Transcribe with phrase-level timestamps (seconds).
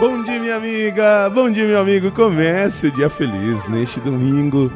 [0.00, 1.28] Bom dia, minha amiga!
[1.28, 2.10] Bom dia, meu amigo!
[2.10, 4.72] Comece o dia feliz neste domingo,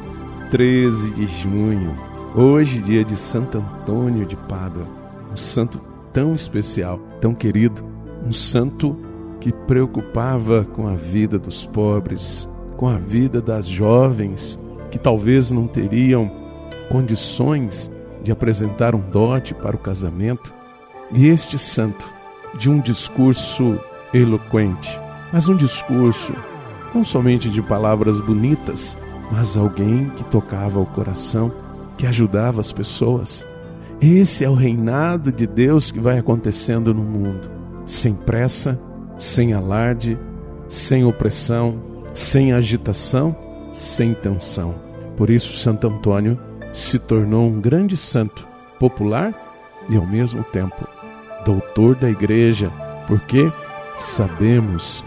[0.50, 1.96] 13 de junho.
[2.35, 4.87] Hoje, dia de Santo Antônio de Pádua.
[5.32, 5.80] Um santo
[6.12, 7.82] tão especial, tão querido.
[8.23, 8.98] Um santo
[9.41, 12.46] que preocupava com a vida dos pobres,
[12.77, 14.59] com a vida das jovens
[14.91, 16.30] que talvez não teriam
[16.91, 17.91] condições
[18.22, 20.52] de apresentar um dote para o casamento.
[21.11, 22.04] E este santo,
[22.59, 23.81] de um discurso
[24.13, 25.03] eloquente,
[25.34, 26.32] mas um discurso
[26.94, 28.96] não somente de palavras bonitas,
[29.32, 31.52] mas alguém que tocava o coração,
[31.98, 33.44] que ajudava as pessoas.
[34.00, 37.50] Esse é o reinado de Deus que vai acontecendo no mundo,
[37.84, 38.80] sem pressa,
[39.19, 40.16] sem alarde,
[40.69, 41.82] sem opressão,
[42.14, 43.34] sem agitação,
[43.72, 44.77] sem tensão.
[45.16, 46.38] Por isso, Santo Antônio
[46.72, 48.46] se tornou um grande santo,
[48.78, 49.34] popular
[49.88, 50.88] e ao mesmo tempo
[51.44, 52.70] doutor da igreja,
[53.08, 53.50] porque
[53.96, 55.02] sabemos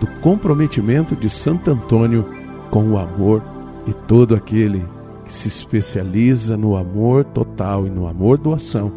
[0.00, 2.26] do comprometimento de Santo Antônio
[2.70, 3.42] com o amor
[3.86, 4.82] e todo aquele
[5.26, 8.90] que se especializa no amor total e no amor doação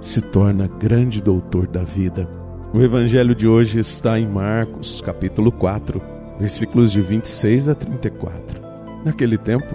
[0.00, 2.28] se torna grande doutor da vida.
[2.74, 6.02] O evangelho de hoje está em Marcos, capítulo 4,
[6.38, 8.60] versículos de 26 a 34.
[9.04, 9.74] Naquele tempo,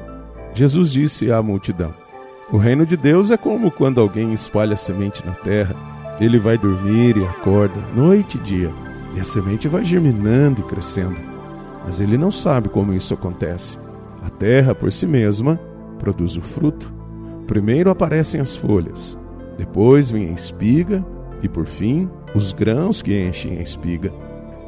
[0.53, 1.93] Jesus disse à multidão:
[2.51, 5.75] O reino de Deus é como quando alguém espalha semente na terra.
[6.19, 8.82] Ele vai dormir e acorda, noite e dia
[9.15, 11.17] e a semente vai germinando e crescendo.
[11.85, 13.77] Mas ele não sabe como isso acontece.
[14.25, 15.59] A terra, por si mesma,
[15.99, 16.93] produz o fruto.
[17.47, 19.17] Primeiro aparecem as folhas,
[19.57, 21.05] depois vem a espiga
[21.41, 24.11] e, por fim, os grãos que enchem a espiga.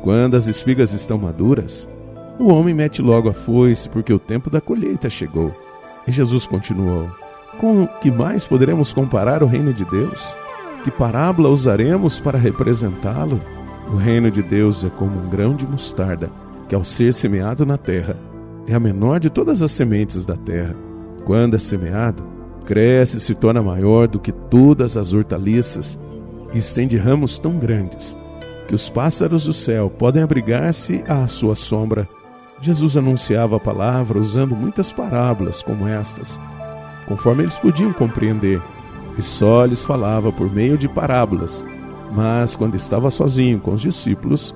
[0.03, 1.89] Quando as espigas estão maduras,
[2.37, 5.51] o homem mete logo a foice, porque o tempo da colheita chegou.
[6.05, 7.09] E Jesus continuou:
[7.59, 10.35] Com que mais poderemos comparar o reino de Deus?
[10.83, 13.39] Que parábola usaremos para representá-lo?
[13.91, 16.29] O reino de Deus é como um grão de mostarda,
[16.67, 18.17] que ao ser semeado na terra,
[18.67, 20.75] é a menor de todas as sementes da terra.
[21.23, 22.23] Quando é semeado,
[22.65, 25.99] cresce e se torna maior do que todas as hortaliças
[26.51, 28.17] e estende ramos tão grandes
[28.67, 32.07] que os pássaros do céu podem abrigar-se à sua sombra.
[32.61, 36.39] Jesus anunciava a palavra usando muitas parábolas como estas,
[37.07, 38.59] conforme eles podiam compreender,
[39.17, 41.63] e só lhes falava por meio de parábolas
[42.11, 44.53] mas quando estava sozinho com os discípulos,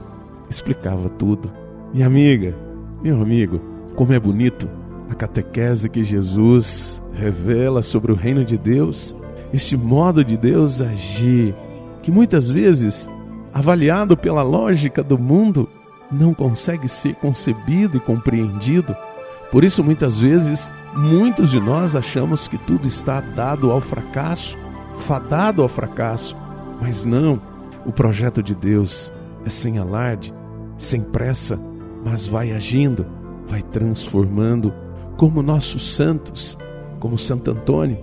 [0.50, 1.52] explicava tudo.
[1.94, 2.56] Minha amiga,
[3.02, 3.60] meu amigo,
[3.96, 4.70] como é bonito
[5.10, 9.16] a catequese que Jesus revela sobre o reino de Deus,
[9.52, 11.56] este modo de Deus agir,
[12.02, 13.09] que muitas vezes,
[13.54, 15.68] avaliado pela lógica do mundo,
[16.12, 18.96] não consegue ser concebido e compreendido.
[19.52, 24.58] Por isso, muitas vezes, muitos de nós achamos que tudo está dado ao fracasso,
[24.98, 26.36] fadado ao fracasso.
[26.81, 27.41] Mas não,
[27.85, 29.12] o projeto de Deus
[29.45, 30.34] é sem alarde,
[30.78, 31.59] sem pressa,
[32.03, 33.06] mas vai agindo,
[33.45, 34.73] vai transformando,
[35.17, 36.57] como nossos santos,
[37.00, 37.97] como Santo Antônio,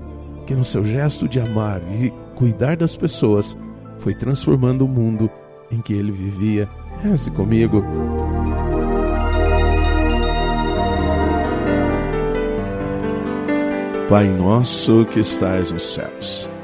[0.47, 3.57] que no seu gesto de amar e cuidar das pessoas
[3.99, 5.31] foi transformando o mundo
[5.71, 6.69] em que ele vivia.
[7.03, 7.83] Reze comigo.
[14.09, 16.49] Pai nosso que estais nos céus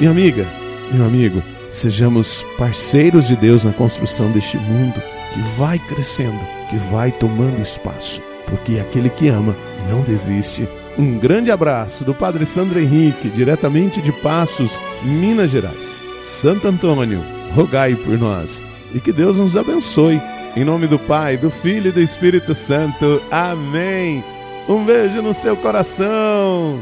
[0.00, 0.48] Minha amiga,
[0.90, 4.98] meu amigo, sejamos parceiros de Deus na construção deste mundo
[5.30, 9.54] que vai crescendo, que vai tomando espaço, porque aquele que ama
[9.90, 10.66] não desiste.
[10.96, 16.02] Um grande abraço do Padre Sandro Henrique, diretamente de Passos, Minas Gerais.
[16.22, 17.22] Santo Antônio,
[17.54, 18.64] rogai por nós
[18.94, 20.18] e que Deus nos abençoe.
[20.56, 23.20] Em nome do Pai, do Filho e do Espírito Santo.
[23.30, 24.24] Amém.
[24.66, 26.80] Um beijo no seu coração.